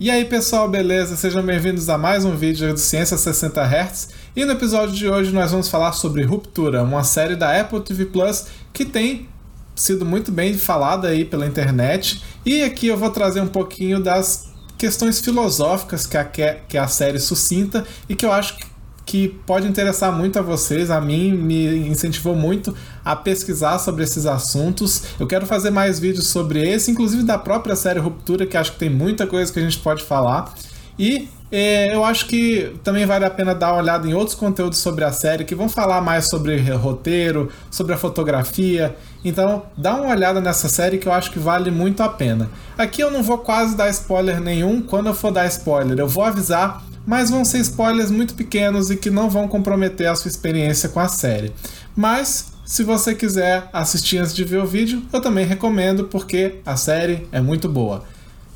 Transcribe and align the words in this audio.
E 0.00 0.12
aí 0.12 0.24
pessoal, 0.24 0.68
beleza? 0.68 1.16
Sejam 1.16 1.42
bem-vindos 1.42 1.88
a 1.88 1.98
mais 1.98 2.24
um 2.24 2.36
vídeo 2.36 2.72
do 2.72 2.78
Ciência 2.78 3.16
60 3.16 3.60
Hz. 3.60 4.10
E 4.36 4.44
no 4.44 4.52
episódio 4.52 4.94
de 4.94 5.08
hoje 5.08 5.32
nós 5.32 5.50
vamos 5.50 5.68
falar 5.68 5.90
sobre 5.90 6.22
Ruptura, 6.22 6.84
uma 6.84 7.02
série 7.02 7.34
da 7.34 7.60
Apple 7.60 7.80
TV 7.80 8.04
Plus 8.04 8.46
que 8.72 8.84
tem 8.84 9.28
sido 9.74 10.06
muito 10.06 10.30
bem 10.30 10.54
falada 10.54 11.08
aí 11.08 11.24
pela 11.24 11.48
internet. 11.48 12.22
E 12.46 12.62
aqui 12.62 12.86
eu 12.86 12.96
vou 12.96 13.10
trazer 13.10 13.40
um 13.40 13.48
pouquinho 13.48 14.00
das 14.00 14.52
questões 14.78 15.18
filosóficas 15.18 16.06
que 16.06 16.16
a, 16.16 16.24
que 16.24 16.78
a 16.78 16.86
série 16.86 17.18
sucinta 17.18 17.84
e 18.08 18.14
que 18.14 18.24
eu 18.24 18.30
acho 18.30 18.56
que 18.56 18.66
que 19.08 19.28
pode 19.46 19.66
interessar 19.66 20.12
muito 20.12 20.38
a 20.38 20.42
vocês, 20.42 20.90
a 20.90 21.00
mim 21.00 21.32
me 21.32 21.88
incentivou 21.88 22.36
muito 22.36 22.74
a 23.02 23.16
pesquisar 23.16 23.78
sobre 23.78 24.04
esses 24.04 24.26
assuntos. 24.26 25.02
Eu 25.18 25.26
quero 25.26 25.46
fazer 25.46 25.70
mais 25.70 25.98
vídeos 25.98 26.28
sobre 26.28 26.62
esse, 26.68 26.90
inclusive 26.90 27.22
da 27.22 27.38
própria 27.38 27.74
série 27.74 27.98
Ruptura, 27.98 28.44
que 28.44 28.54
acho 28.54 28.72
que 28.72 28.78
tem 28.78 28.90
muita 28.90 29.26
coisa 29.26 29.50
que 29.50 29.58
a 29.58 29.62
gente 29.62 29.78
pode 29.78 30.04
falar. 30.04 30.52
E 30.98 31.26
é, 31.50 31.94
eu 31.94 32.04
acho 32.04 32.26
que 32.26 32.74
também 32.84 33.06
vale 33.06 33.24
a 33.24 33.30
pena 33.30 33.54
dar 33.54 33.72
uma 33.72 33.80
olhada 33.80 34.06
em 34.06 34.12
outros 34.12 34.36
conteúdos 34.36 34.76
sobre 34.76 35.04
a 35.04 35.10
série 35.10 35.46
que 35.46 35.54
vão 35.54 35.70
falar 35.70 36.02
mais 36.02 36.28
sobre 36.28 36.60
roteiro, 36.72 37.50
sobre 37.70 37.94
a 37.94 37.96
fotografia. 37.96 38.94
Então, 39.24 39.62
dá 39.74 39.94
uma 39.94 40.10
olhada 40.10 40.38
nessa 40.38 40.68
série 40.68 40.98
que 40.98 41.08
eu 41.08 41.12
acho 41.12 41.30
que 41.30 41.38
vale 41.38 41.70
muito 41.70 42.02
a 42.02 42.10
pena. 42.10 42.50
Aqui 42.76 43.02
eu 43.02 43.10
não 43.10 43.22
vou 43.22 43.38
quase 43.38 43.74
dar 43.74 43.88
spoiler 43.88 44.38
nenhum. 44.38 44.82
Quando 44.82 45.06
eu 45.06 45.14
for 45.14 45.30
dar 45.30 45.46
spoiler, 45.46 45.98
eu 45.98 46.06
vou 46.06 46.24
avisar 46.24 46.86
mas 47.08 47.30
vão 47.30 47.42
ser 47.42 47.60
spoilers 47.60 48.10
muito 48.10 48.34
pequenos 48.34 48.90
e 48.90 48.96
que 48.96 49.08
não 49.08 49.30
vão 49.30 49.48
comprometer 49.48 50.08
a 50.08 50.14
sua 50.14 50.28
experiência 50.28 50.90
com 50.90 51.00
a 51.00 51.08
série. 51.08 51.54
Mas 51.96 52.52
se 52.66 52.84
você 52.84 53.14
quiser 53.14 53.66
assistir 53.72 54.18
antes 54.18 54.34
de 54.34 54.44
ver 54.44 54.58
o 54.58 54.66
vídeo, 54.66 55.02
eu 55.10 55.18
também 55.18 55.46
recomendo 55.46 56.04
porque 56.04 56.56
a 56.66 56.76
série 56.76 57.26
é 57.32 57.40
muito 57.40 57.66
boa. 57.66 58.04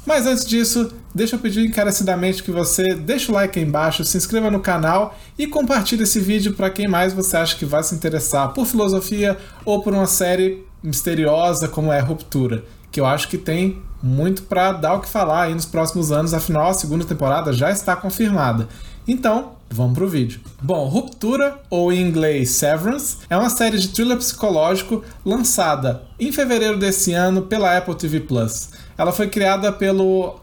Mas 0.04 0.26
antes 0.26 0.44
disso, 0.44 0.92
deixa 1.14 1.36
eu 1.36 1.40
pedir 1.40 1.64
encarecidamente 1.64 2.42
que 2.42 2.50
você 2.50 2.94
deixe 2.94 3.32
o 3.32 3.34
like 3.34 3.58
aí 3.58 3.64
embaixo, 3.64 4.04
se 4.04 4.18
inscreva 4.18 4.50
no 4.50 4.60
canal 4.60 5.18
e 5.38 5.46
compartilhe 5.46 6.02
esse 6.02 6.20
vídeo 6.20 6.52
para 6.52 6.68
quem 6.68 6.86
mais 6.86 7.14
você 7.14 7.38
acha 7.38 7.56
que 7.56 7.64
vai 7.64 7.82
se 7.82 7.94
interessar 7.94 8.52
por 8.52 8.66
filosofia 8.66 9.38
ou 9.64 9.82
por 9.82 9.94
uma 9.94 10.06
série 10.06 10.62
misteriosa 10.82 11.68
como 11.68 11.90
é 11.90 12.00
Ruptura, 12.00 12.64
que 12.90 13.00
eu 13.00 13.06
acho 13.06 13.28
que 13.28 13.38
tem 13.38 13.80
muito 14.02 14.42
para 14.42 14.72
dar 14.72 14.94
o 14.94 15.00
que 15.00 15.08
falar 15.08 15.42
aí 15.42 15.54
nos 15.54 15.64
próximos 15.64 16.10
anos, 16.10 16.34
afinal 16.34 16.68
a 16.70 16.74
segunda 16.74 17.04
temporada 17.04 17.52
já 17.52 17.70
está 17.70 17.94
confirmada. 17.94 18.68
Então, 19.06 19.52
vamos 19.68 19.94
pro 19.94 20.08
vídeo. 20.08 20.40
Bom, 20.60 20.86
Ruptura, 20.88 21.58
ou 21.68 21.92
em 21.92 22.00
inglês 22.00 22.50
Severance, 22.50 23.18
é 23.28 23.36
uma 23.36 23.50
série 23.50 23.78
de 23.78 23.88
thriller 23.88 24.16
psicológico 24.16 25.02
lançada 25.24 26.02
em 26.20 26.30
fevereiro 26.30 26.78
desse 26.78 27.12
ano 27.12 27.42
pela 27.42 27.76
Apple 27.76 27.94
TV 27.94 28.20
Plus. 28.20 28.70
Ela 28.96 29.12
foi 29.12 29.28
criada 29.28 29.72
pelo, 29.72 30.36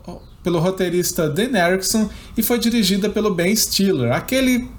pelo 0.43 0.59
roteirista 0.59 1.29
Dan 1.29 1.57
Erickson 1.57 2.09
e 2.35 2.43
foi 2.43 2.59
dirigida 2.59 3.09
pelo 3.09 3.33
Ben 3.33 3.55
Stiller, 3.55 4.11
aquele 4.11 4.69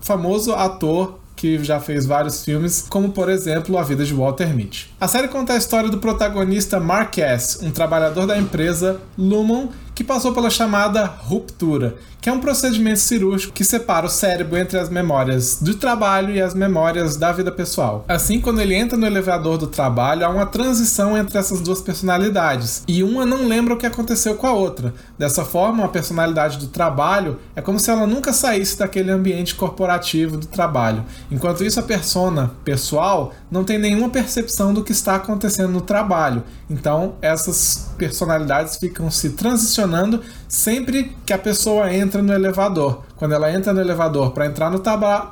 famoso 0.00 0.52
ator 0.52 1.19
que 1.40 1.64
já 1.64 1.80
fez 1.80 2.04
vários 2.04 2.44
filmes, 2.44 2.84
como 2.90 3.12
por 3.12 3.30
exemplo 3.30 3.78
A 3.78 3.82
Vida 3.82 4.04
de 4.04 4.12
Walter 4.12 4.54
Mitty. 4.54 4.94
A 5.00 5.08
série 5.08 5.26
conta 5.26 5.54
a 5.54 5.56
história 5.56 5.88
do 5.88 5.96
protagonista 5.96 6.78
Mark 6.78 7.16
S., 7.16 7.64
um 7.64 7.70
trabalhador 7.70 8.26
da 8.26 8.36
empresa 8.36 9.00
Lumon 9.16 9.68
que 10.00 10.04
passou 10.04 10.32
pela 10.32 10.48
chamada 10.48 11.04
ruptura, 11.04 11.96
que 12.22 12.30
é 12.30 12.32
um 12.32 12.40
procedimento 12.40 13.00
cirúrgico 13.00 13.52
que 13.52 13.62
separa 13.62 14.06
o 14.06 14.08
cérebro 14.08 14.56
entre 14.56 14.78
as 14.78 14.88
memórias 14.88 15.58
do 15.60 15.74
trabalho 15.74 16.34
e 16.34 16.40
as 16.40 16.54
memórias 16.54 17.18
da 17.18 17.30
vida 17.32 17.52
pessoal. 17.52 18.06
Assim, 18.08 18.40
quando 18.40 18.62
ele 18.62 18.74
entra 18.74 18.96
no 18.96 19.06
elevador 19.06 19.58
do 19.58 19.66
trabalho, 19.66 20.24
há 20.24 20.30
uma 20.30 20.46
transição 20.46 21.18
entre 21.18 21.36
essas 21.36 21.60
duas 21.60 21.82
personalidades, 21.82 22.82
e 22.88 23.02
uma 23.02 23.26
não 23.26 23.46
lembra 23.46 23.74
o 23.74 23.76
que 23.76 23.84
aconteceu 23.84 24.36
com 24.36 24.46
a 24.46 24.54
outra. 24.54 24.94
Dessa 25.18 25.44
forma, 25.44 25.84
a 25.84 25.88
personalidade 25.88 26.56
do 26.56 26.68
trabalho 26.68 27.38
é 27.54 27.60
como 27.60 27.78
se 27.78 27.90
ela 27.90 28.06
nunca 28.06 28.32
saísse 28.32 28.78
daquele 28.78 29.10
ambiente 29.10 29.54
corporativo 29.54 30.38
do 30.38 30.46
trabalho. 30.46 31.04
Enquanto 31.30 31.62
isso, 31.62 31.78
a 31.78 31.82
persona 31.82 32.52
pessoal 32.64 33.34
não 33.50 33.64
tem 33.64 33.78
nenhuma 33.78 34.08
percepção 34.08 34.72
do 34.72 34.82
que 34.82 34.92
está 34.92 35.16
acontecendo 35.16 35.72
no 35.72 35.82
trabalho. 35.82 36.42
Então, 36.70 37.16
essas 37.20 37.89
personalidades 38.00 38.76
ficam 38.76 39.10
se 39.10 39.30
transicionando 39.30 40.22
sempre 40.48 41.14
que 41.26 41.34
a 41.34 41.38
pessoa 41.38 41.94
entra 41.94 42.22
no 42.22 42.32
elevador. 42.32 43.02
Quando 43.14 43.34
ela 43.34 43.52
entra 43.52 43.74
no 43.74 43.80
elevador 43.80 44.30
para 44.30 44.46
entrar 44.46 44.70
no, 44.70 44.82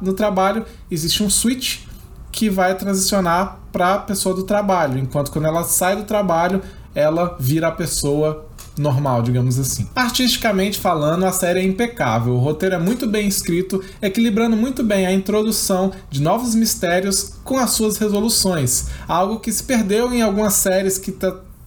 no 0.02 0.12
trabalho, 0.12 0.66
existe 0.90 1.22
um 1.22 1.30
switch 1.30 1.78
que 2.30 2.50
vai 2.50 2.76
transicionar 2.76 3.58
para 3.72 3.94
a 3.94 3.98
pessoa 3.98 4.34
do 4.34 4.42
trabalho, 4.42 4.98
enquanto 4.98 5.30
quando 5.30 5.46
ela 5.46 5.64
sai 5.64 5.96
do 5.96 6.02
trabalho, 6.02 6.60
ela 6.94 7.36
vira 7.40 7.68
a 7.68 7.72
pessoa 7.72 8.46
normal, 8.76 9.22
digamos 9.22 9.58
assim. 9.58 9.88
Artisticamente 9.96 10.78
falando, 10.78 11.24
a 11.24 11.32
série 11.32 11.60
é 11.60 11.64
impecável, 11.64 12.34
o 12.34 12.38
roteiro 12.38 12.74
é 12.74 12.78
muito 12.78 13.06
bem 13.06 13.26
escrito, 13.26 13.82
equilibrando 14.00 14.56
muito 14.56 14.84
bem 14.84 15.06
a 15.06 15.12
introdução 15.12 15.90
de 16.10 16.20
novos 16.20 16.54
mistérios 16.54 17.32
com 17.42 17.58
as 17.58 17.70
suas 17.70 17.96
resoluções, 17.96 18.88
algo 19.08 19.40
que 19.40 19.50
se 19.50 19.64
perdeu 19.64 20.12
em 20.12 20.20
algumas 20.20 20.52
séries 20.52 20.98
que 20.98 21.10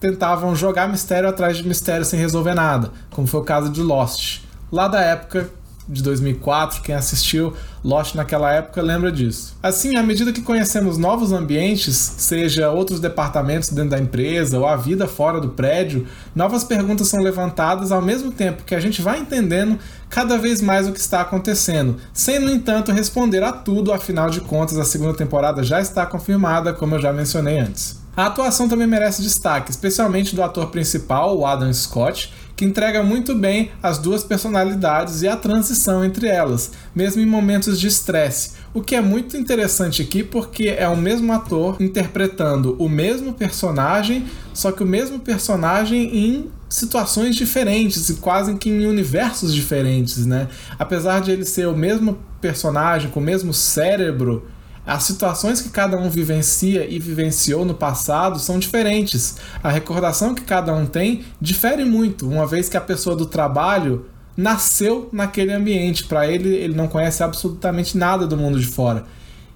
tentavam 0.02 0.54
jogar 0.56 0.88
mistério 0.88 1.28
atrás 1.28 1.56
de 1.56 1.66
mistério 1.66 2.04
sem 2.04 2.18
resolver 2.18 2.54
nada, 2.54 2.90
como 3.10 3.28
foi 3.28 3.40
o 3.40 3.44
caso 3.44 3.70
de 3.70 3.80
Lost, 3.80 4.40
lá 4.70 4.88
da 4.88 5.00
época 5.00 5.48
de 5.88 6.02
2004, 6.02 6.82
quem 6.82 6.94
assistiu 6.94 7.52
Lost 7.84 8.14
naquela 8.14 8.52
época 8.52 8.80
lembra 8.80 9.12
disso. 9.12 9.56
Assim, 9.62 9.96
à 9.96 10.02
medida 10.02 10.32
que 10.32 10.40
conhecemos 10.40 10.96
novos 10.96 11.32
ambientes, 11.32 11.96
seja 11.96 12.70
outros 12.70 12.98
departamentos 12.98 13.68
dentro 13.68 13.90
da 13.90 13.98
empresa 13.98 14.58
ou 14.58 14.66
a 14.66 14.76
vida 14.76 15.06
fora 15.06 15.40
do 15.40 15.50
prédio, 15.50 16.06
novas 16.34 16.64
perguntas 16.64 17.08
são 17.08 17.20
levantadas 17.20 17.92
ao 17.92 18.02
mesmo 18.02 18.32
tempo 18.32 18.64
que 18.64 18.74
a 18.74 18.80
gente 18.80 19.02
vai 19.02 19.20
entendendo 19.20 19.78
cada 20.08 20.36
vez 20.36 20.60
mais 20.60 20.88
o 20.88 20.92
que 20.92 21.00
está 21.00 21.20
acontecendo, 21.20 21.96
sem, 22.12 22.40
no 22.40 22.50
entanto, 22.50 22.90
responder 22.90 23.42
a 23.42 23.52
tudo, 23.52 23.92
afinal 23.92 24.30
de 24.30 24.40
contas, 24.40 24.78
a 24.78 24.84
segunda 24.84 25.14
temporada 25.14 25.62
já 25.62 25.80
está 25.80 26.04
confirmada, 26.06 26.72
como 26.72 26.96
eu 26.96 27.00
já 27.00 27.12
mencionei 27.12 27.58
antes. 27.58 28.01
A 28.14 28.26
atuação 28.26 28.68
também 28.68 28.86
merece 28.86 29.22
destaque, 29.22 29.70
especialmente 29.70 30.36
do 30.36 30.42
ator 30.42 30.66
principal, 30.66 31.38
o 31.38 31.46
Adam 31.46 31.72
Scott, 31.72 32.30
que 32.54 32.62
entrega 32.62 33.02
muito 33.02 33.34
bem 33.34 33.70
as 33.82 33.96
duas 33.96 34.22
personalidades 34.22 35.22
e 35.22 35.28
a 35.28 35.34
transição 35.34 36.04
entre 36.04 36.26
elas, 36.28 36.72
mesmo 36.94 37.22
em 37.22 37.26
momentos 37.26 37.80
de 37.80 37.86
estresse. 37.86 38.52
O 38.74 38.82
que 38.82 38.94
é 38.94 39.00
muito 39.00 39.34
interessante 39.38 40.02
aqui 40.02 40.22
porque 40.22 40.68
é 40.68 40.86
o 40.86 40.96
mesmo 40.96 41.32
ator 41.32 41.80
interpretando 41.80 42.76
o 42.78 42.86
mesmo 42.86 43.32
personagem, 43.32 44.26
só 44.52 44.70
que 44.70 44.82
o 44.82 44.86
mesmo 44.86 45.18
personagem 45.18 46.14
em 46.14 46.50
situações 46.68 47.34
diferentes 47.34 48.10
e 48.10 48.16
quase 48.16 48.54
que 48.56 48.68
em 48.68 48.84
universos 48.84 49.54
diferentes, 49.54 50.26
né? 50.26 50.48
Apesar 50.78 51.22
de 51.22 51.30
ele 51.30 51.46
ser 51.46 51.66
o 51.66 51.76
mesmo 51.76 52.18
personagem 52.42 53.10
com 53.10 53.20
o 53.20 53.22
mesmo 53.22 53.54
cérebro, 53.54 54.46
as 54.86 55.04
situações 55.04 55.60
que 55.60 55.70
cada 55.70 55.96
um 55.96 56.10
vivencia 56.10 56.84
e 56.88 56.98
vivenciou 56.98 57.64
no 57.64 57.74
passado 57.74 58.38
são 58.38 58.58
diferentes. 58.58 59.36
A 59.62 59.70
recordação 59.70 60.34
que 60.34 60.42
cada 60.42 60.74
um 60.74 60.86
tem 60.86 61.24
difere 61.40 61.84
muito, 61.84 62.28
uma 62.28 62.46
vez 62.46 62.68
que 62.68 62.76
a 62.76 62.80
pessoa 62.80 63.14
do 63.14 63.26
trabalho 63.26 64.06
nasceu 64.36 65.08
naquele 65.12 65.52
ambiente. 65.52 66.04
Para 66.04 66.26
ele, 66.26 66.48
ele 66.48 66.74
não 66.74 66.88
conhece 66.88 67.22
absolutamente 67.22 67.96
nada 67.96 68.26
do 68.26 68.36
mundo 68.36 68.58
de 68.58 68.66
fora. 68.66 69.04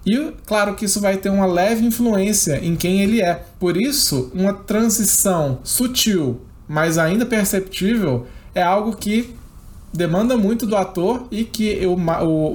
E 0.05 0.31
claro 0.45 0.75
que 0.75 0.85
isso 0.85 1.01
vai 1.01 1.17
ter 1.17 1.29
uma 1.29 1.45
leve 1.45 1.85
influência 1.85 2.63
em 2.63 2.77
quem 2.77 3.01
ele 3.01 3.21
é. 3.21 3.43
Por 3.59 3.75
isso, 3.75 4.31
uma 4.33 4.53
transição 4.53 5.59
sutil, 5.63 6.39
mas 6.65 6.97
ainda 6.97 7.25
perceptível, 7.25 8.25
é 8.55 8.63
algo 8.63 8.95
que 8.95 9.35
demanda 9.93 10.37
muito 10.37 10.65
do 10.65 10.75
ator 10.75 11.27
e 11.31 11.43
que 11.43 11.85
o, 11.85 11.95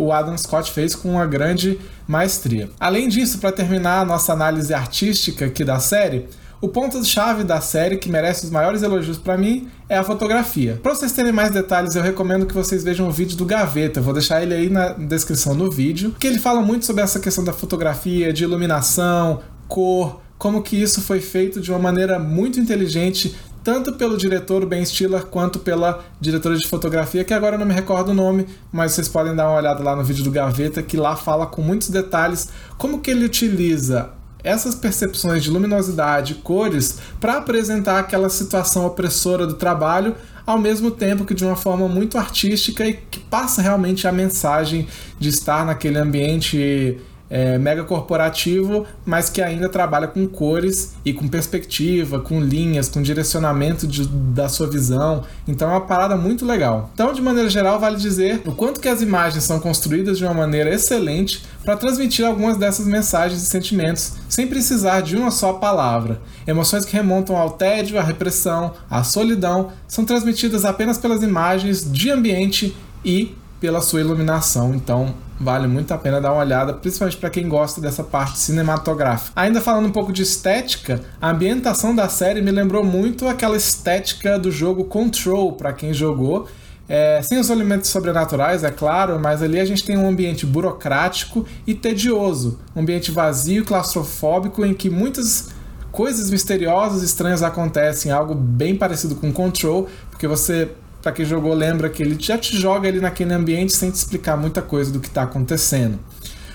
o, 0.04 0.12
Adam 0.12 0.36
Scott 0.36 0.70
fez 0.70 0.94
com 0.94 1.12
uma 1.12 1.26
grande 1.26 1.78
maestria. 2.06 2.70
Além 2.78 3.08
disso, 3.08 3.38
para 3.38 3.52
terminar 3.52 4.00
a 4.00 4.04
nossa 4.04 4.32
análise 4.32 4.72
artística 4.72 5.46
aqui 5.46 5.64
da 5.64 5.78
série, 5.78 6.28
o 6.60 6.68
ponto-chave 6.68 7.42
da 7.42 7.60
série 7.60 7.96
que 7.96 8.08
merece 8.08 8.44
os 8.44 8.50
maiores 8.50 8.82
elogios 8.82 9.18
para 9.18 9.36
mim 9.36 9.68
é 9.88 9.96
a 9.98 10.04
fotografia. 10.04 10.78
Para 10.80 10.94
vocês 10.94 11.10
terem 11.10 11.32
mais 11.32 11.50
detalhes, 11.50 11.96
eu 11.96 12.02
recomendo 12.02 12.46
que 12.46 12.54
vocês 12.54 12.84
vejam 12.84 13.08
o 13.08 13.10
vídeo 13.10 13.36
do 13.36 13.44
Gaveta. 13.44 13.98
Eu 13.98 14.04
vou 14.04 14.14
deixar 14.14 14.42
ele 14.42 14.54
aí 14.54 14.70
na 14.70 14.90
descrição 14.90 15.56
do 15.56 15.68
vídeo, 15.68 16.14
que 16.20 16.26
ele 16.26 16.38
fala 16.38 16.62
muito 16.62 16.86
sobre 16.86 17.02
essa 17.02 17.18
questão 17.18 17.42
da 17.42 17.52
fotografia, 17.52 18.32
de 18.32 18.44
iluminação, 18.44 19.40
cor, 19.66 20.20
como 20.38 20.62
que 20.62 20.74
isso 20.80 21.00
foi 21.00 21.20
feito 21.20 21.60
de 21.60 21.70
uma 21.70 21.78
maneira 21.78 22.18
muito 22.18 22.60
inteligente, 22.60 23.34
tanto 23.62 23.92
pelo 23.92 24.16
diretor 24.16 24.66
Ben 24.66 24.84
Stiller 24.84 25.24
quanto 25.26 25.58
pela 25.58 26.04
diretora 26.20 26.56
de 26.56 26.68
fotografia, 26.68 27.24
que 27.24 27.34
agora 27.34 27.56
eu 27.56 27.58
não 27.58 27.66
me 27.66 27.74
recordo 27.74 28.10
o 28.10 28.14
nome, 28.14 28.46
mas 28.72 28.92
vocês 28.92 29.08
podem 29.08 29.34
dar 29.34 29.48
uma 29.48 29.58
olhada 29.58 29.82
lá 29.82 29.94
no 29.94 30.02
vídeo 30.02 30.24
do 30.24 30.30
Gaveta, 30.30 30.82
que 30.82 30.96
lá 30.96 31.16
fala 31.16 31.46
com 31.46 31.62
muitos 31.62 31.88
detalhes 31.88 32.48
como 32.76 33.00
que 33.00 33.10
ele 33.10 33.24
utiliza 33.24 34.10
essas 34.44 34.74
percepções 34.74 35.42
de 35.42 35.50
luminosidade, 35.50 36.34
cores, 36.34 36.98
para 37.20 37.36
apresentar 37.36 38.00
aquela 38.00 38.28
situação 38.28 38.84
opressora 38.84 39.46
do 39.46 39.54
trabalho, 39.54 40.16
ao 40.44 40.58
mesmo 40.58 40.90
tempo 40.90 41.24
que 41.24 41.34
de 41.34 41.44
uma 41.44 41.54
forma 41.54 41.86
muito 41.88 42.18
artística 42.18 42.84
e 42.84 42.94
que 42.94 43.20
passa 43.20 43.62
realmente 43.62 44.08
a 44.08 44.12
mensagem 44.12 44.88
de 45.18 45.28
estar 45.28 45.64
naquele 45.64 45.98
ambiente 45.98 47.00
é, 47.32 47.56
mega 47.56 47.82
corporativo, 47.82 48.86
mas 49.06 49.30
que 49.30 49.40
ainda 49.40 49.66
trabalha 49.66 50.06
com 50.06 50.28
cores 50.28 50.94
e 51.02 51.14
com 51.14 51.26
perspectiva, 51.26 52.20
com 52.20 52.38
linhas, 52.38 52.90
com 52.90 53.00
direcionamento 53.00 53.86
de, 53.86 54.06
da 54.06 54.50
sua 54.50 54.66
visão. 54.66 55.24
Então 55.48 55.70
é 55.70 55.72
uma 55.72 55.80
parada 55.80 56.14
muito 56.14 56.44
legal. 56.44 56.90
Então, 56.92 57.10
de 57.10 57.22
maneira 57.22 57.48
geral, 57.48 57.80
vale 57.80 57.96
dizer 57.96 58.42
o 58.44 58.52
quanto 58.52 58.80
que 58.80 58.88
as 58.88 59.00
imagens 59.00 59.44
são 59.44 59.58
construídas 59.58 60.18
de 60.18 60.24
uma 60.24 60.34
maneira 60.34 60.74
excelente 60.74 61.42
para 61.64 61.74
transmitir 61.74 62.26
algumas 62.26 62.58
dessas 62.58 62.86
mensagens 62.86 63.42
e 63.42 63.46
sentimentos 63.46 64.12
sem 64.28 64.46
precisar 64.46 65.00
de 65.00 65.16
uma 65.16 65.30
só 65.30 65.54
palavra. 65.54 66.20
Emoções 66.46 66.84
que 66.84 66.94
remontam 66.94 67.34
ao 67.36 67.52
tédio, 67.52 67.98
à 67.98 68.02
repressão, 68.02 68.74
à 68.90 69.02
solidão 69.02 69.72
são 69.88 70.04
transmitidas 70.04 70.66
apenas 70.66 70.98
pelas 70.98 71.22
imagens 71.22 71.90
de 71.90 72.10
ambiente 72.10 72.76
e 73.02 73.34
pela 73.58 73.80
sua 73.80 74.00
iluminação. 74.00 74.74
Então, 74.74 75.14
vale 75.42 75.66
muito 75.66 75.92
a 75.92 75.98
pena 75.98 76.20
dar 76.20 76.32
uma 76.32 76.42
olhada, 76.42 76.72
principalmente 76.72 77.16
para 77.16 77.28
quem 77.28 77.48
gosta 77.48 77.80
dessa 77.80 78.04
parte 78.04 78.38
cinematográfica. 78.38 79.32
Ainda 79.34 79.60
falando 79.60 79.86
um 79.86 79.92
pouco 79.92 80.12
de 80.12 80.22
estética, 80.22 81.00
a 81.20 81.30
ambientação 81.30 81.94
da 81.94 82.08
série 82.08 82.40
me 82.40 82.50
lembrou 82.50 82.84
muito 82.84 83.26
aquela 83.26 83.56
estética 83.56 84.38
do 84.38 84.52
jogo 84.52 84.84
Control, 84.84 85.52
para 85.52 85.72
quem 85.72 85.92
jogou. 85.92 86.46
É, 86.88 87.20
sem 87.22 87.38
os 87.38 87.48
elementos 87.48 87.90
sobrenaturais, 87.90 88.62
é 88.62 88.70
claro, 88.70 89.18
mas 89.18 89.42
ali 89.42 89.58
a 89.58 89.64
gente 89.64 89.84
tem 89.84 89.96
um 89.96 90.08
ambiente 90.08 90.44
burocrático 90.44 91.46
e 91.66 91.74
tedioso, 91.74 92.58
um 92.76 92.80
ambiente 92.80 93.10
vazio, 93.10 93.64
claustrofóbico, 93.64 94.64
em 94.64 94.74
que 94.74 94.90
muitas 94.90 95.50
coisas 95.90 96.30
misteriosas, 96.30 97.02
estranhas 97.02 97.42
acontecem, 97.42 98.12
algo 98.12 98.34
bem 98.34 98.76
parecido 98.76 99.14
com 99.14 99.32
Control, 99.32 99.88
porque 100.10 100.26
você 100.26 100.70
para 101.02 101.12
quem 101.12 101.24
jogou 101.24 101.52
lembra 101.52 101.90
que 101.90 102.00
ele 102.00 102.16
já 102.18 102.38
te 102.38 102.56
joga 102.56 102.88
ali 102.88 103.00
naquele 103.00 103.34
ambiente 103.34 103.72
sem 103.72 103.90
te 103.90 103.96
explicar 103.96 104.36
muita 104.36 104.62
coisa 104.62 104.92
do 104.92 105.00
que 105.00 105.08
está 105.08 105.24
acontecendo. 105.24 105.98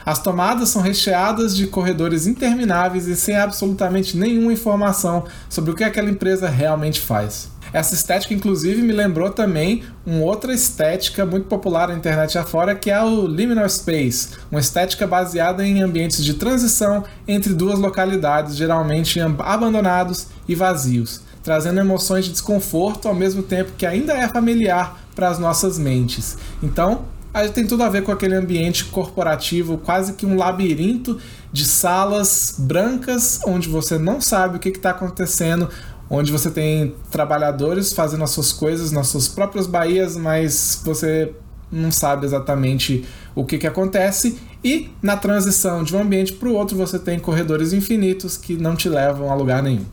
As 0.06 0.20
tomadas 0.20 0.70
são 0.70 0.82
recheadas 0.82 1.54
de 1.54 1.68
corredores 1.68 2.28
intermináveis 2.28 3.08
e 3.08 3.16
sem 3.18 3.36
absolutamente 3.36 4.16
nenhuma 4.16 4.54
informação 4.54 5.26
sobre 5.50 5.72
o 5.72 5.76
que 5.76 5.84
aquela 5.84 6.10
empresa 6.10 6.48
realmente 6.48 7.02
faz. 7.02 7.52
Essa 7.74 7.94
estética, 7.94 8.34
inclusive, 8.34 8.82
me 8.82 8.94
lembrou 8.94 9.30
também 9.30 9.84
uma 10.06 10.24
outra 10.24 10.54
estética 10.54 11.26
muito 11.26 11.48
popular 11.48 11.90
na 11.90 11.96
internet 11.96 12.38
afora, 12.38 12.74
que 12.74 12.90
é 12.90 13.04
o 13.04 13.28
Liminal 13.28 13.68
Space, 13.68 14.30
uma 14.50 14.62
estética 14.62 15.06
baseada 15.06 15.68
em 15.68 15.82
ambientes 15.82 16.24
de 16.24 16.36
transição 16.36 17.04
entre 17.28 17.54
duas 17.54 17.78
localidades, 17.78 18.56
geralmente 18.56 19.20
abandonados 19.20 20.28
e 20.48 20.56
vazios 20.56 21.27
trazendo 21.48 21.80
emoções 21.80 22.26
de 22.26 22.32
desconforto 22.34 23.08
ao 23.08 23.16
mesmo 23.16 23.42
tempo 23.42 23.72
que 23.78 23.86
ainda 23.86 24.12
é 24.12 24.28
familiar 24.28 25.00
para 25.16 25.30
as 25.30 25.40
nossas 25.40 25.80
mentes. 25.80 26.38
Então, 26.62 27.06
tem 27.54 27.66
tudo 27.66 27.84
a 27.84 27.90
ver 27.90 28.04
com 28.04 28.12
aquele 28.12 28.36
ambiente 28.36 28.84
corporativo, 28.84 29.78
quase 29.78 30.12
que 30.12 30.26
um 30.26 30.36
labirinto 30.36 31.18
de 31.50 31.64
salas 31.64 32.56
brancas 32.58 33.40
onde 33.48 33.70
você 33.70 33.98
não 33.98 34.20
sabe 34.20 34.58
o 34.58 34.60
que 34.60 34.68
está 34.68 34.90
acontecendo, 34.90 35.70
onde 36.10 36.34
você 36.34 36.52
tem 36.52 36.94
trabalhadores 37.10 37.94
fazendo 37.94 38.26
as 38.26 38.32
suas 38.32 38.52
coisas 38.52 38.92
nas 38.92 39.08
suas 39.08 39.30
próprias 39.30 39.68
baías, 39.68 40.18
mas 40.18 40.82
você 40.84 41.34
não 41.72 41.92
sabe 41.92 42.26
exatamente 42.26 43.06
o 43.34 43.46
que, 43.46 43.58
que 43.58 43.68
acontece. 43.68 44.38
E 44.62 44.90
na 45.02 45.16
transição 45.16 45.82
de 45.82 45.96
um 45.96 46.02
ambiente 46.02 46.34
para 46.34 46.50
o 46.50 46.54
outro, 46.56 46.76
você 46.76 47.00
tem 47.00 47.18
corredores 47.18 47.72
infinitos 47.72 48.36
que 48.36 48.58
não 48.58 48.76
te 48.76 48.90
levam 48.90 49.32
a 49.32 49.34
lugar 49.34 49.64
nenhum. 49.64 49.86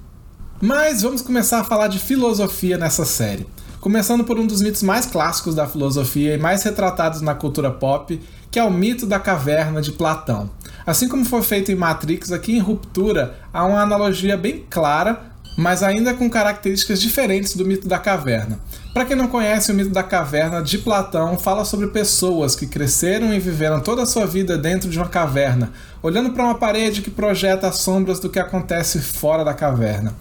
Mas 0.60 1.02
vamos 1.02 1.20
começar 1.20 1.60
a 1.60 1.64
falar 1.64 1.88
de 1.88 1.98
filosofia 1.98 2.78
nessa 2.78 3.04
série. 3.04 3.46
Começando 3.80 4.24
por 4.24 4.38
um 4.38 4.46
dos 4.46 4.62
mitos 4.62 4.82
mais 4.82 5.04
clássicos 5.04 5.54
da 5.54 5.66
filosofia 5.66 6.34
e 6.34 6.38
mais 6.38 6.62
retratados 6.62 7.20
na 7.20 7.34
cultura 7.34 7.70
pop, 7.70 8.18
que 8.50 8.58
é 8.58 8.64
o 8.64 8.70
mito 8.70 9.04
da 9.04 9.18
caverna 9.18 9.82
de 9.82 9.92
Platão. 9.92 10.48
Assim 10.86 11.08
como 11.08 11.24
foi 11.24 11.42
feito 11.42 11.72
em 11.72 11.74
Matrix, 11.74 12.30
aqui 12.30 12.56
em 12.56 12.60
Ruptura 12.60 13.34
há 13.52 13.66
uma 13.66 13.82
analogia 13.82 14.36
bem 14.36 14.64
clara, 14.70 15.22
mas 15.58 15.82
ainda 15.82 16.14
com 16.14 16.30
características 16.30 17.00
diferentes 17.00 17.56
do 17.56 17.66
mito 17.66 17.88
da 17.88 17.98
caverna. 17.98 18.58
Para 18.92 19.04
quem 19.04 19.16
não 19.16 19.26
conhece, 19.26 19.72
o 19.72 19.74
mito 19.74 19.90
da 19.90 20.04
caverna 20.04 20.62
de 20.62 20.78
Platão 20.78 21.36
fala 21.36 21.64
sobre 21.64 21.88
pessoas 21.88 22.54
que 22.54 22.66
cresceram 22.66 23.34
e 23.34 23.40
viveram 23.40 23.80
toda 23.80 24.02
a 24.02 24.06
sua 24.06 24.24
vida 24.24 24.56
dentro 24.56 24.88
de 24.88 24.98
uma 24.98 25.08
caverna, 25.08 25.72
olhando 26.00 26.30
para 26.30 26.44
uma 26.44 26.54
parede 26.54 27.02
que 27.02 27.10
projeta 27.10 27.68
as 27.68 27.78
sombras 27.78 28.20
do 28.20 28.30
que 28.30 28.38
acontece 28.38 29.00
fora 29.00 29.44
da 29.44 29.52
caverna. 29.52 30.14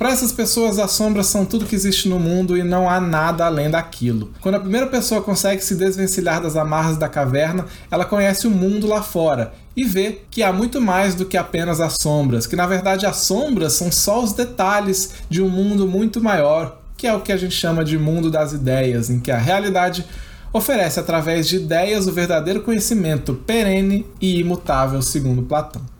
Para 0.00 0.12
essas 0.12 0.32
pessoas, 0.32 0.78
as 0.78 0.92
sombras 0.92 1.26
são 1.26 1.44
tudo 1.44 1.66
que 1.66 1.74
existe 1.74 2.08
no 2.08 2.18
mundo 2.18 2.56
e 2.56 2.62
não 2.62 2.88
há 2.88 2.98
nada 2.98 3.44
além 3.44 3.68
daquilo. 3.68 4.32
Quando 4.40 4.54
a 4.54 4.60
primeira 4.60 4.86
pessoa 4.86 5.20
consegue 5.20 5.62
se 5.62 5.74
desvencilhar 5.74 6.40
das 6.40 6.56
amarras 6.56 6.96
da 6.96 7.06
caverna, 7.06 7.66
ela 7.90 8.06
conhece 8.06 8.46
o 8.46 8.50
mundo 8.50 8.86
lá 8.86 9.02
fora 9.02 9.52
e 9.76 9.84
vê 9.84 10.22
que 10.30 10.42
há 10.42 10.54
muito 10.54 10.80
mais 10.80 11.14
do 11.14 11.26
que 11.26 11.36
apenas 11.36 11.82
as 11.82 11.96
sombras, 12.00 12.46
que 12.46 12.56
na 12.56 12.66
verdade 12.66 13.04
as 13.04 13.16
sombras 13.16 13.74
são 13.74 13.92
só 13.92 14.24
os 14.24 14.32
detalhes 14.32 15.16
de 15.28 15.42
um 15.42 15.50
mundo 15.50 15.86
muito 15.86 16.18
maior, 16.18 16.80
que 16.96 17.06
é 17.06 17.12
o 17.12 17.20
que 17.20 17.30
a 17.30 17.36
gente 17.36 17.54
chama 17.54 17.84
de 17.84 17.98
mundo 17.98 18.30
das 18.30 18.54
ideias, 18.54 19.10
em 19.10 19.20
que 19.20 19.30
a 19.30 19.36
realidade 19.36 20.06
oferece 20.50 20.98
através 20.98 21.46
de 21.46 21.56
ideias 21.56 22.06
o 22.06 22.12
verdadeiro 22.12 22.62
conhecimento 22.62 23.34
perene 23.34 24.06
e 24.18 24.40
imutável, 24.40 25.02
segundo 25.02 25.42
Platão. 25.42 25.99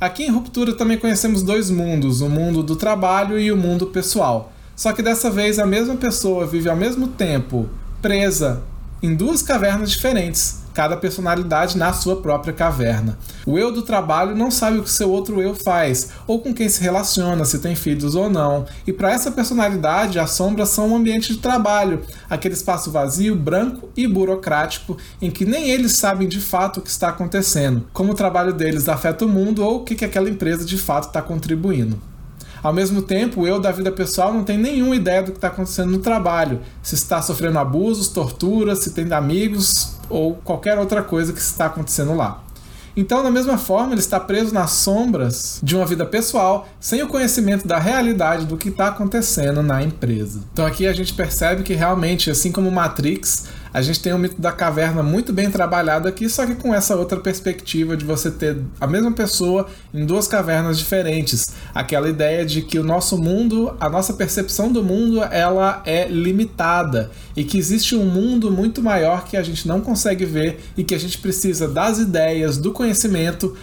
Aqui 0.00 0.22
em 0.22 0.30
Ruptura 0.30 0.74
também 0.74 0.96
conhecemos 0.96 1.42
dois 1.42 1.70
mundos, 1.70 2.20
o 2.20 2.28
mundo 2.28 2.62
do 2.62 2.76
trabalho 2.76 3.38
e 3.38 3.50
o 3.50 3.56
mundo 3.56 3.86
pessoal. 3.86 4.52
Só 4.76 4.92
que 4.92 5.02
dessa 5.02 5.28
vez 5.28 5.58
a 5.58 5.66
mesma 5.66 5.96
pessoa 5.96 6.46
vive 6.46 6.70
ao 6.70 6.76
mesmo 6.76 7.08
tempo 7.08 7.68
presa 8.00 8.62
em 9.02 9.12
duas 9.12 9.42
cavernas 9.42 9.90
diferentes, 9.90 10.60
cada 10.78 10.96
personalidade 10.96 11.76
na 11.76 11.92
sua 11.92 12.22
própria 12.22 12.52
caverna. 12.52 13.18
O 13.44 13.58
eu 13.58 13.72
do 13.72 13.82
trabalho 13.82 14.36
não 14.36 14.48
sabe 14.48 14.78
o 14.78 14.84
que 14.84 14.90
seu 14.92 15.10
outro 15.10 15.42
eu 15.42 15.52
faz, 15.52 16.10
ou 16.24 16.40
com 16.40 16.54
quem 16.54 16.68
se 16.68 16.80
relaciona, 16.80 17.44
se 17.44 17.58
tem 17.58 17.74
filhos 17.74 18.14
ou 18.14 18.30
não. 18.30 18.64
E 18.86 18.92
para 18.92 19.10
essa 19.10 19.32
personalidade, 19.32 20.20
as 20.20 20.30
sombras 20.30 20.68
são 20.68 20.90
um 20.90 20.96
ambiente 20.96 21.34
de 21.34 21.40
trabalho, 21.40 22.02
aquele 22.30 22.54
espaço 22.54 22.92
vazio, 22.92 23.34
branco 23.34 23.88
e 23.96 24.06
burocrático, 24.06 24.96
em 25.20 25.32
que 25.32 25.44
nem 25.44 25.68
eles 25.68 25.96
sabem 25.96 26.28
de 26.28 26.40
fato 26.40 26.78
o 26.78 26.80
que 26.80 26.90
está 26.90 27.08
acontecendo, 27.08 27.88
como 27.92 28.12
o 28.12 28.14
trabalho 28.14 28.52
deles 28.52 28.88
afeta 28.88 29.24
o 29.24 29.28
mundo 29.28 29.64
ou 29.64 29.78
o 29.78 29.84
que, 29.84 29.96
que 29.96 30.04
aquela 30.04 30.30
empresa 30.30 30.64
de 30.64 30.78
fato 30.78 31.08
está 31.08 31.20
contribuindo. 31.20 32.00
Ao 32.62 32.72
mesmo 32.72 33.02
tempo, 33.02 33.46
eu 33.46 33.60
da 33.60 33.70
vida 33.70 33.92
pessoal 33.92 34.32
não 34.32 34.44
tem 34.44 34.58
nenhuma 34.58 34.96
ideia 34.96 35.22
do 35.22 35.32
que 35.32 35.38
está 35.38 35.48
acontecendo 35.48 35.90
no 35.90 35.98
trabalho, 35.98 36.60
se 36.82 36.94
está 36.94 37.22
sofrendo 37.22 37.58
abusos, 37.58 38.08
torturas, 38.08 38.80
se 38.80 38.90
tem 38.90 39.12
amigos 39.12 39.96
ou 40.08 40.34
qualquer 40.36 40.78
outra 40.78 41.02
coisa 41.02 41.32
que 41.32 41.40
está 41.40 41.66
acontecendo 41.66 42.14
lá. 42.14 42.42
Então, 42.96 43.22
da 43.22 43.30
mesma 43.30 43.56
forma, 43.56 43.92
ele 43.92 44.00
está 44.00 44.18
preso 44.18 44.52
nas 44.52 44.72
sombras 44.72 45.60
de 45.62 45.76
uma 45.76 45.86
vida 45.86 46.04
pessoal, 46.04 46.68
sem 46.80 47.00
o 47.00 47.06
conhecimento 47.06 47.64
da 47.64 47.78
realidade 47.78 48.44
do 48.44 48.56
que 48.56 48.70
está 48.70 48.88
acontecendo 48.88 49.62
na 49.62 49.80
empresa. 49.80 50.40
Então, 50.52 50.66
aqui 50.66 50.84
a 50.84 50.92
gente 50.92 51.14
percebe 51.14 51.62
que 51.62 51.74
realmente, 51.74 52.28
assim 52.28 52.50
como 52.50 52.72
Matrix, 52.72 53.44
a 53.72 53.82
gente 53.82 54.00
tem 54.00 54.12
o 54.12 54.18
mito 54.18 54.40
da 54.40 54.52
caverna 54.52 55.02
muito 55.02 55.32
bem 55.32 55.50
trabalhado 55.50 56.08
aqui, 56.08 56.28
só 56.28 56.46
que 56.46 56.54
com 56.54 56.74
essa 56.74 56.96
outra 56.96 57.18
perspectiva 57.18 57.96
de 57.96 58.04
você 58.04 58.30
ter 58.30 58.56
a 58.80 58.86
mesma 58.86 59.12
pessoa 59.12 59.66
em 59.92 60.04
duas 60.04 60.26
cavernas 60.26 60.78
diferentes. 60.78 61.48
Aquela 61.74 62.08
ideia 62.08 62.44
de 62.44 62.62
que 62.62 62.78
o 62.78 62.84
nosso 62.84 63.18
mundo, 63.18 63.76
a 63.78 63.88
nossa 63.88 64.12
percepção 64.12 64.72
do 64.72 64.82
mundo, 64.82 65.22
ela 65.22 65.82
é 65.84 66.08
limitada 66.08 67.10
e 67.36 67.44
que 67.44 67.58
existe 67.58 67.94
um 67.94 68.04
mundo 68.04 68.50
muito 68.50 68.82
maior 68.82 69.24
que 69.24 69.36
a 69.36 69.42
gente 69.42 69.68
não 69.68 69.80
consegue 69.80 70.24
ver 70.24 70.60
e 70.76 70.84
que 70.84 70.94
a 70.94 70.98
gente 70.98 71.18
precisa 71.18 71.68
das 71.68 71.98
ideias, 71.98 72.56
do 72.58 72.72
conhecimento 72.72 73.56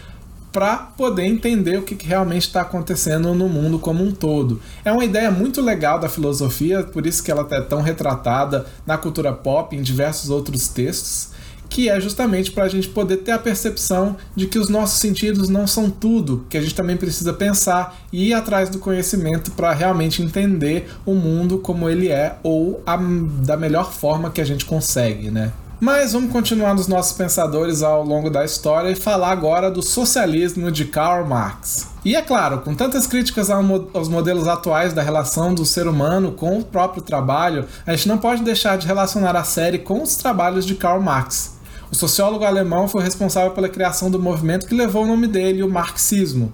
para 0.56 0.78
poder 0.78 1.26
entender 1.26 1.78
o 1.78 1.82
que, 1.82 1.98
realmente 2.08 2.44
está 2.44 2.62
acontecendo 2.62 3.34
no 3.34 3.50
mundo 3.50 3.78
como 3.78 4.02
um 4.02 4.14
todo. 4.14 4.62
É 4.86 4.92
uma 4.92 5.04
ideia 5.04 5.30
muito 5.30 5.60
legal 5.60 6.00
da 6.00 6.08
filosofia, 6.08 6.82
por 6.82 7.06
isso 7.06 7.22
que 7.22 7.30
ela 7.30 7.46
é 7.52 7.60
tão 7.60 7.82
retratada 7.82 8.66
na 8.88 8.98
cultura 8.98 9.34
pop, 9.34 9.76
em 9.76 9.82
diversos 9.82 10.30
outros 10.30 10.70
textos, 10.70 11.32
que 11.68 11.90
é 11.90 12.00
justamente 12.00 12.54
para 12.54 12.64
a 12.64 12.70
gente 12.70 12.88
poder 12.88 13.18
ter 13.18 13.34
a 13.34 13.40
percepção 13.40 14.16
de 14.34 14.48
que 14.48 14.58
os 14.58 14.70
nossos 14.70 14.98
sentidos 15.02 15.50
não 15.50 15.68
são 15.68 15.90
tudo, 15.90 16.46
que 16.50 16.58
a 16.58 16.62
gente 16.62 16.74
também 16.74 16.96
precisa 16.96 17.34
pensar 17.34 18.00
e 18.10 18.30
ir 18.30 18.34
atrás 18.34 18.70
do 18.70 18.80
conhecimento 18.80 19.52
para 19.52 19.74
realmente 19.74 20.24
entender 20.24 20.90
o 21.06 21.16
mundo 21.16 21.58
como 21.58 21.90
ele 21.90 22.08
é 22.08 22.38
ou 22.42 22.82
a, 22.86 22.96
da 22.96 23.58
melhor 23.58 23.92
forma 23.92 24.32
que 24.32 24.40
a 24.40 24.46
gente 24.46 24.64
consegue, 24.64 25.30
né? 25.30 25.52
Mas 25.80 26.14
vamos 26.14 26.32
continuar 26.32 26.74
nos 26.74 26.88
nossos 26.88 27.18
pensadores 27.18 27.84
ao 27.84 28.02
longo 28.02 28.30
da 28.30 28.46
história 28.46 28.90
e 28.90 28.96
falar 28.96 29.32
agora 29.32 29.70
do 29.70 29.84
socialismo 29.84 30.72
de 30.72 30.86
Karl 30.86 31.28
Marx. 31.28 31.90
E 32.06 32.16
é 32.16 32.22
claro, 32.22 32.60
com 32.60 32.74
tantas 32.74 33.06
críticas 33.06 33.50
aos 33.50 34.08
modelos 34.08 34.48
atuais 34.48 34.94
da 34.94 35.02
relação 35.02 35.54
do 35.54 35.66
ser 35.66 35.86
humano 35.86 36.32
com 36.32 36.60
o 36.60 36.64
próprio 36.64 37.02
trabalho, 37.02 37.66
a 37.86 37.94
gente 37.94 38.08
não 38.08 38.18
pode 38.18 38.42
deixar 38.42 38.78
de 38.78 38.88
relacionar 38.88 39.36
a 39.36 39.44
série 39.44 39.80
com 39.80 40.02
os 40.02 40.16
trabalhos 40.16 40.66
de 40.66 40.76
Karl 40.76 41.02
Marx. 41.02 41.56
O 41.92 41.96
sociólogo 41.96 42.46
alemão 42.46 42.88
foi 42.88 43.04
responsável 43.04 43.52
pela 43.52 43.68
criação 43.68 44.10
do 44.10 44.18
movimento 44.20 44.68
que 44.68 44.74
levou 44.74 45.04
o 45.04 45.08
nome 45.08 45.28
dele, 45.28 45.62
o 45.62 45.70
marxismo. 45.70 46.54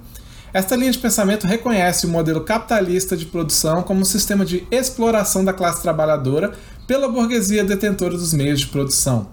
Esta 0.53 0.75
linha 0.75 0.91
de 0.91 0.97
pensamento 0.97 1.47
reconhece 1.47 2.05
o 2.05 2.09
modelo 2.09 2.41
capitalista 2.41 3.15
de 3.15 3.25
produção 3.25 3.83
como 3.83 4.01
um 4.01 4.05
sistema 4.05 4.43
de 4.43 4.67
exploração 4.69 5.45
da 5.45 5.53
classe 5.53 5.81
trabalhadora 5.81 6.51
pela 6.91 7.07
burguesia 7.07 7.63
detentora 7.63 8.17
dos 8.17 8.33
meios 8.33 8.59
de 8.59 8.67
produção. 8.67 9.27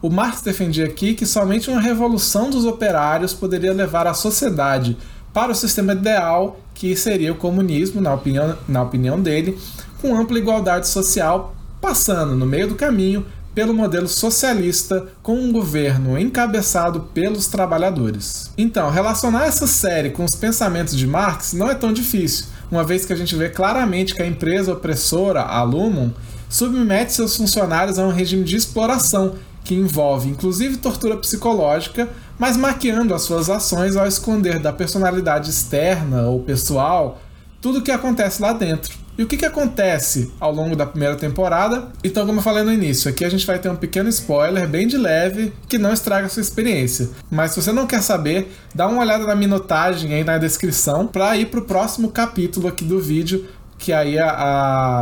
O 0.00 0.08
Marx 0.08 0.40
defendia 0.40 0.86
aqui 0.86 1.12
que 1.12 1.26
somente 1.26 1.68
uma 1.68 1.78
revolução 1.78 2.48
dos 2.48 2.64
operários 2.64 3.34
poderia 3.34 3.74
levar 3.74 4.06
a 4.06 4.14
sociedade 4.14 4.96
para 5.30 5.52
o 5.52 5.54
sistema 5.54 5.92
ideal, 5.92 6.58
que 6.72 6.96
seria 6.96 7.30
o 7.30 7.36
comunismo, 7.36 8.00
na 8.00 8.14
opinião, 8.14 8.56
na 8.66 8.82
opinião 8.82 9.20
dele, 9.20 9.58
com 10.00 10.16
ampla 10.16 10.38
igualdade 10.38 10.88
social, 10.88 11.54
passando 11.82 12.34
no 12.34 12.46
meio 12.46 12.68
do 12.68 12.76
caminho 12.76 13.26
pelo 13.54 13.74
modelo 13.74 14.08
socialista 14.08 15.08
com 15.22 15.34
um 15.34 15.52
governo 15.52 16.18
encabeçado 16.18 17.10
pelos 17.12 17.46
trabalhadores. 17.46 18.50
Então, 18.56 18.88
relacionar 18.88 19.44
essa 19.44 19.66
série 19.66 20.08
com 20.08 20.24
os 20.24 20.34
pensamentos 20.34 20.96
de 20.96 21.06
Marx 21.06 21.52
não 21.52 21.70
é 21.70 21.74
tão 21.74 21.92
difícil, 21.92 22.46
uma 22.70 22.82
vez 22.82 23.04
que 23.04 23.12
a 23.12 23.16
gente 23.16 23.36
vê 23.36 23.50
claramente 23.50 24.14
que 24.14 24.22
a 24.22 24.26
empresa 24.26 24.72
opressora, 24.72 25.42
a 25.42 25.62
Lumon, 25.62 26.08
submete 26.52 27.14
seus 27.14 27.34
funcionários 27.34 27.98
a 27.98 28.06
um 28.06 28.10
regime 28.10 28.44
de 28.44 28.56
exploração 28.56 29.36
que 29.64 29.74
envolve 29.74 30.28
inclusive 30.28 30.76
tortura 30.76 31.16
psicológica, 31.16 32.08
mas 32.38 32.56
maquiando 32.56 33.14
as 33.14 33.22
suas 33.22 33.48
ações 33.48 33.96
ao 33.96 34.06
esconder 34.06 34.58
da 34.58 34.72
personalidade 34.72 35.48
externa 35.48 36.22
ou 36.28 36.40
pessoal 36.40 37.20
tudo 37.60 37.78
o 37.78 37.82
que 37.82 37.90
acontece 37.90 38.42
lá 38.42 38.52
dentro. 38.52 39.00
E 39.16 39.22
o 39.22 39.26
que, 39.26 39.36
que 39.36 39.44
acontece 39.44 40.32
ao 40.40 40.52
longo 40.52 40.74
da 40.74 40.86
primeira 40.86 41.14
temporada? 41.16 41.88
Então, 42.02 42.26
como 42.26 42.38
eu 42.38 42.42
falei 42.42 42.64
no 42.64 42.72
início, 42.72 43.10
aqui 43.10 43.24
a 43.24 43.28
gente 43.28 43.46
vai 43.46 43.58
ter 43.58 43.68
um 43.68 43.76
pequeno 43.76 44.08
spoiler, 44.08 44.66
bem 44.66 44.86
de 44.86 44.96
leve, 44.96 45.52
que 45.68 45.76
não 45.76 45.92
estraga 45.92 46.26
a 46.26 46.28
sua 46.30 46.40
experiência. 46.40 47.10
Mas 47.30 47.52
se 47.52 47.62
você 47.62 47.72
não 47.72 47.86
quer 47.86 48.02
saber, 48.02 48.50
dá 48.74 48.88
uma 48.88 49.02
olhada 49.02 49.26
na 49.26 49.36
minutagem 49.36 50.14
aí 50.14 50.24
na 50.24 50.38
descrição 50.38 51.06
para 51.06 51.36
ir 51.36 51.46
para 51.46 51.60
o 51.60 51.64
próximo 51.64 52.10
capítulo 52.10 52.66
aqui 52.66 52.84
do 52.84 52.98
vídeo, 52.98 53.46
que 53.82 53.92
aí 53.92 54.18
a, 54.18 54.30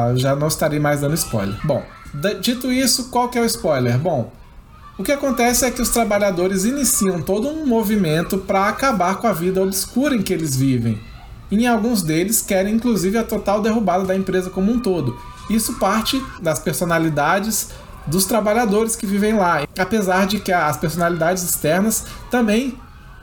a, 0.08 0.16
já 0.16 0.34
não 0.34 0.48
estarei 0.48 0.78
mais 0.78 1.00
dando 1.00 1.14
spoiler. 1.14 1.54
Bom, 1.64 1.82
dito 2.40 2.72
isso, 2.72 3.10
qual 3.10 3.28
que 3.28 3.38
é 3.38 3.42
o 3.42 3.44
spoiler? 3.44 3.98
Bom, 3.98 4.32
o 4.98 5.02
que 5.02 5.12
acontece 5.12 5.64
é 5.64 5.70
que 5.70 5.82
os 5.82 5.90
trabalhadores 5.90 6.64
iniciam 6.64 7.20
todo 7.22 7.48
um 7.48 7.66
movimento 7.66 8.38
para 8.38 8.68
acabar 8.68 9.16
com 9.16 9.26
a 9.26 9.32
vida 9.32 9.62
obscura 9.62 10.14
em 10.14 10.22
que 10.22 10.32
eles 10.32 10.56
vivem 10.56 10.98
em 11.50 11.66
alguns 11.66 12.02
deles 12.02 12.40
querem 12.40 12.74
inclusive 12.74 13.18
a 13.18 13.24
total 13.24 13.60
derrubada 13.60 14.04
da 14.04 14.14
empresa 14.14 14.50
como 14.50 14.70
um 14.70 14.78
todo. 14.78 15.18
Isso 15.48 15.74
parte 15.74 16.22
das 16.40 16.58
personalidades 16.58 17.70
dos 18.06 18.24
trabalhadores 18.24 18.96
que 18.96 19.06
vivem 19.06 19.34
lá, 19.34 19.66
apesar 19.78 20.26
de 20.26 20.38
que 20.38 20.52
as 20.52 20.76
personalidades 20.76 21.42
externas 21.42 22.06
também 22.30 22.78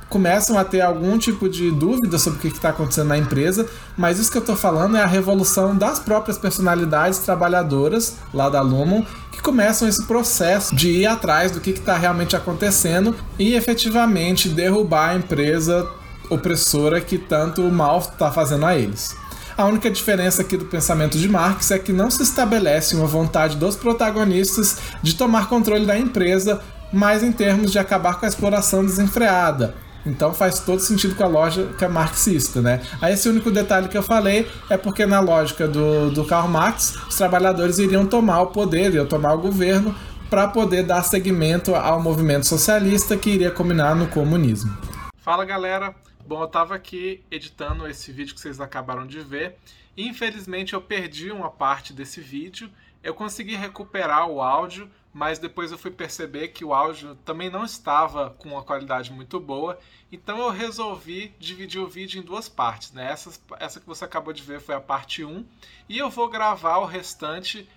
começam 0.10 0.58
a 0.58 0.64
ter 0.64 0.82
algum 0.82 1.18
tipo 1.18 1.50
de 1.50 1.70
dúvida 1.72 2.18
sobre 2.18 2.40
o 2.40 2.42
que 2.42 2.48
está 2.48 2.70
acontecendo 2.70 3.10
na 3.10 3.18
empresa, 3.18 3.68
mas 3.98 4.20
isso 4.20 4.32
que 4.32 4.38
eu 4.38 4.42
estou 4.42 4.56
falando 4.56 4.98
é 4.98 5.02
a 5.02 5.08
revolução 5.08 5.76
das 5.76 6.00
próprias 6.00 6.38
personalidades 6.38 7.20
trabalhadoras 7.20 8.18
lá 8.34 8.50
da 8.50 8.62
Lumon 8.62 9.04
que 9.32 9.42
começam 9.42 9.88
esse 9.88 10.04
processo 10.06 10.76
de 10.76 10.90
ir 10.90 11.06
atrás 11.06 11.52
do 11.52 11.60
que 11.60 11.72
está 11.72 11.96
realmente 11.96 12.36
acontecendo 12.36 13.16
e 13.38 13.54
efetivamente 13.54 14.50
derrubar 14.50 15.12
a 15.12 15.16
empresa 15.16 15.88
opressora 16.30 17.00
que 17.00 17.18
tanto 17.18 17.62
mal 17.64 18.00
está 18.00 18.32
fazendo 18.32 18.66
a 18.66 18.76
eles. 18.76 19.16
A 19.58 19.66
única 19.66 19.90
diferença 19.90 20.44
aqui 20.44 20.56
do 20.56 20.66
pensamento 20.66 21.18
de 21.18 21.28
Marx 21.28 21.72
é 21.72 21.80
que 21.80 21.92
não 21.92 22.12
se 22.12 22.22
estabelece 22.22 22.96
uma 22.96 23.08
vontade 23.08 23.58
dos 23.58 23.76
protagonistas 23.76 24.78
de 25.02 25.16
tomar 25.16 25.50
controle 25.50 25.86
da 25.86 25.98
empresa, 25.98 26.62
mas 26.94 27.24
em 27.24 27.32
termos 27.32 27.72
de 27.72 27.80
acabar 27.80 28.20
com 28.20 28.26
a 28.26 28.30
exploração 28.30 28.86
desenfreada. 28.86 29.87
Então 30.08 30.34
faz 30.34 30.60
todo 30.60 30.80
sentido 30.80 31.16
com 31.16 31.24
a 31.24 31.28
lógica 31.28 31.88
marxista, 31.88 32.62
né? 32.62 32.82
Aí 33.02 33.14
esse 33.14 33.28
único 33.28 33.52
detalhe 33.52 33.88
que 33.88 33.98
eu 33.98 34.04
falei 34.04 34.48
é 34.70 34.78
porque 34.78 35.06
na 35.06 35.20
lógica 35.20 35.68
do, 35.68 36.10
do 36.12 36.26
Karl 36.26 36.48
Marx, 36.48 36.96
os 37.08 37.16
trabalhadores 37.16 37.78
iriam 37.78 38.06
tomar 38.06 38.42
o 38.42 38.48
poder, 38.48 38.88
iriam 38.88 39.06
tomar 39.06 39.34
o 39.34 39.40
governo 39.40 39.96
para 40.30 40.48
poder 40.48 40.84
dar 40.84 41.04
seguimento 41.04 41.74
ao 41.76 42.02
movimento 42.02 42.48
socialista 42.48 43.16
que 43.16 43.30
iria 43.30 43.52
combinar 43.52 43.96
no 43.96 44.08
comunismo. 44.08 44.76
Fala 45.18 45.46
galera, 45.46 45.94
Bom, 46.28 46.42
eu 46.42 46.48
estava 46.48 46.76
aqui 46.76 47.24
editando 47.32 47.88
esse 47.88 48.12
vídeo 48.12 48.36
que 48.36 48.42
vocês 48.42 48.60
acabaram 48.60 49.08
de 49.08 49.22
ver. 49.22 49.56
Infelizmente 49.96 50.74
eu 50.74 50.82
perdi 50.82 51.32
uma 51.32 51.50
parte 51.50 51.94
desse 51.94 52.20
vídeo. 52.20 52.70
Eu 53.02 53.14
consegui 53.14 53.56
recuperar 53.56 54.28
o 54.28 54.42
áudio, 54.42 54.92
mas 55.14 55.40
depois 55.40 55.72
eu 55.72 55.78
fui 55.78 55.92
perceber 55.92 56.50
que 56.50 56.64
o 56.64 56.74
áudio 56.74 57.16
também 57.26 57.50
não 57.50 57.66
estava 57.66 58.32
com 58.32 58.50
uma 58.50 58.64
qualidade 58.64 59.12
muito 59.12 59.40
boa. 59.40 59.80
Então 60.12 60.38
eu 60.40 60.50
resolvi 60.50 61.34
dividir 61.40 61.82
o 61.82 61.88
vídeo 61.88 62.20
em 62.20 62.24
duas 62.24 62.48
partes. 62.48 62.92
Né? 62.92 63.12
Essa, 63.12 63.32
essa 63.60 63.80
que 63.80 63.88
você 63.88 64.06
acabou 64.06 64.34
de 64.34 64.44
ver 64.44 64.60
foi 64.60 64.76
a 64.76 64.82
parte 64.82 65.24
1. 65.24 65.46
E 65.90 65.98
eu 65.98 66.10
vou 66.10 66.30
gravar 66.30 66.78
o 66.78 66.86
restante 66.86 67.68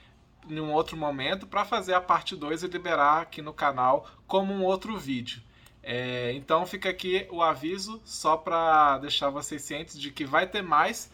em 0.49 0.61
um 0.61 0.73
outro 0.73 0.97
momento 0.97 1.47
para 1.47 1.65
fazer 1.65 1.95
a 1.95 2.01
parte 2.01 2.37
2 2.37 2.63
e 2.63 2.67
liberar 2.67 3.23
aqui 3.23 3.41
no 3.43 3.53
canal 3.53 4.09
como 4.27 4.53
um 4.53 4.65
outro 4.65 4.99
vídeo. 4.99 5.43
É, 5.83 6.33
então 6.35 6.67
fica 6.67 6.91
aqui 6.91 7.27
o 7.31 7.43
aviso 7.43 8.01
só 8.05 8.37
para 8.37 8.99
deixar 8.99 9.31
vocês 9.31 9.63
cientes 9.63 9.99
de 9.99 10.11
que 10.11 10.27
vai 10.27 10.47
ter 10.47 10.63
mais 10.63 11.11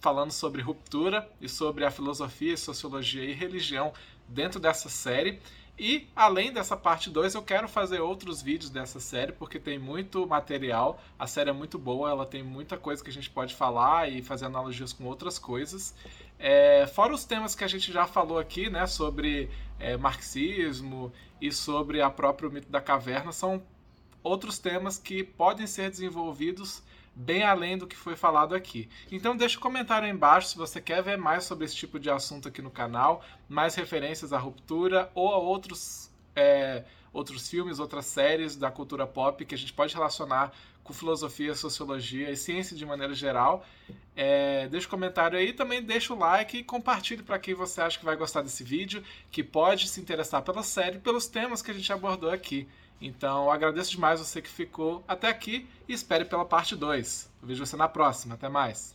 falando 0.00 0.32
sobre 0.32 0.62
ruptura 0.62 1.30
e 1.40 1.48
sobre 1.48 1.84
a 1.84 1.90
filosofia, 1.90 2.56
sociologia 2.56 3.22
e 3.22 3.32
religião 3.32 3.92
dentro 4.30 4.58
dessa 4.58 4.88
série. 4.88 5.40
E 5.78 6.06
além 6.14 6.52
dessa 6.52 6.76
parte 6.76 7.08
2, 7.08 7.34
eu 7.34 7.42
quero 7.42 7.66
fazer 7.66 8.00
outros 8.00 8.42
vídeos 8.42 8.70
dessa 8.70 9.00
série, 9.00 9.32
porque 9.32 9.58
tem 9.58 9.78
muito 9.78 10.26
material. 10.26 11.02
A 11.18 11.26
série 11.26 11.48
é 11.48 11.52
muito 11.54 11.78
boa, 11.78 12.10
ela 12.10 12.26
tem 12.26 12.42
muita 12.42 12.76
coisa 12.76 13.02
que 13.02 13.08
a 13.08 13.12
gente 13.12 13.30
pode 13.30 13.54
falar 13.54 14.10
e 14.10 14.22
fazer 14.22 14.44
analogias 14.44 14.92
com 14.92 15.04
outras 15.04 15.38
coisas. 15.38 15.94
É, 16.38 16.86
fora 16.86 17.14
os 17.14 17.24
temas 17.24 17.54
que 17.54 17.64
a 17.64 17.68
gente 17.68 17.90
já 17.90 18.06
falou 18.06 18.38
aqui, 18.38 18.68
né, 18.68 18.86
sobre 18.86 19.50
é, 19.78 19.96
marxismo 19.96 21.10
e 21.40 21.50
sobre 21.50 22.02
a 22.02 22.10
própria 22.10 22.50
mito 22.50 22.70
da 22.70 22.80
caverna, 22.80 23.32
são 23.32 23.62
outros 24.22 24.58
temas 24.58 24.98
que 24.98 25.24
podem 25.24 25.66
ser 25.66 25.90
desenvolvidos 25.90 26.82
bem 27.14 27.42
além 27.42 27.76
do 27.76 27.86
que 27.86 27.96
foi 27.96 28.16
falado 28.16 28.54
aqui. 28.54 28.88
Então 29.10 29.36
deixa 29.36 29.58
um 29.58 29.60
comentário 29.60 30.06
aí 30.06 30.12
embaixo 30.12 30.48
se 30.48 30.56
você 30.56 30.80
quer 30.80 31.02
ver 31.02 31.18
mais 31.18 31.44
sobre 31.44 31.64
esse 31.64 31.76
tipo 31.76 31.98
de 31.98 32.10
assunto 32.10 32.48
aqui 32.48 32.62
no 32.62 32.70
canal, 32.70 33.24
mais 33.48 33.74
referências 33.74 34.32
à 34.32 34.38
ruptura 34.38 35.10
ou 35.14 35.32
a 35.32 35.38
outros, 35.38 36.10
é, 36.34 36.84
outros 37.12 37.48
filmes, 37.48 37.78
outras 37.78 38.06
séries 38.06 38.56
da 38.56 38.70
cultura 38.70 39.06
pop 39.06 39.44
que 39.44 39.54
a 39.54 39.58
gente 39.58 39.72
pode 39.72 39.94
relacionar 39.94 40.52
com 40.82 40.92
filosofia, 40.92 41.54
sociologia 41.54 42.30
e 42.30 42.36
ciência 42.36 42.76
de 42.76 42.84
maneira 42.86 43.14
geral. 43.14 43.64
É, 44.16 44.66
deixa 44.68 44.86
um 44.86 44.90
comentário 44.90 45.38
aí, 45.38 45.52
também 45.52 45.82
deixa 45.82 46.12
o 46.12 46.18
like 46.18 46.58
e 46.58 46.64
compartilhe 46.64 47.22
para 47.22 47.38
quem 47.38 47.54
você 47.54 47.80
acha 47.80 47.98
que 47.98 48.04
vai 48.04 48.16
gostar 48.16 48.42
desse 48.42 48.64
vídeo, 48.64 49.02
que 49.30 49.42
pode 49.42 49.88
se 49.88 50.00
interessar 50.00 50.42
pela 50.42 50.62
série 50.62 50.98
pelos 50.98 51.26
temas 51.26 51.62
que 51.62 51.70
a 51.70 51.74
gente 51.74 51.92
abordou 51.92 52.30
aqui. 52.30 52.68
Então, 53.00 53.50
agradeço 53.50 53.90
demais 53.90 54.20
você 54.20 54.42
que 54.42 54.48
ficou 54.48 55.02
até 55.08 55.28
aqui 55.28 55.66
e 55.88 55.92
espere 55.92 56.24
pela 56.24 56.44
parte 56.44 56.76
2. 56.76 57.30
Eu 57.40 57.48
vejo 57.48 57.64
você 57.64 57.76
na 57.76 57.88
próxima. 57.88 58.34
Até 58.34 58.48
mais. 58.48 58.94